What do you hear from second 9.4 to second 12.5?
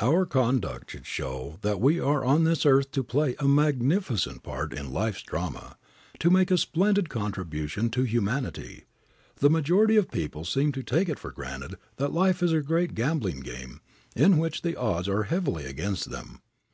The majority of people seem to take it for granted that life